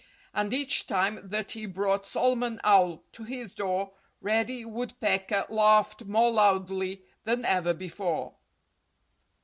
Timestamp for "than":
7.23-7.45